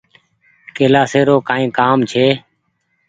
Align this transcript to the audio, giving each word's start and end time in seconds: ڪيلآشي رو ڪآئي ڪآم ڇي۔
ڪيلآشي 0.75 1.21
رو 1.27 1.35
ڪآئي 1.47 1.65
ڪآم 1.77 1.97
ڇي۔ 2.11 2.27